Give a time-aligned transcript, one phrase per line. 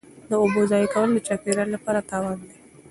[0.29, 2.51] د اوبو ضایع کول د چاپیریال لپاره تاوان دی.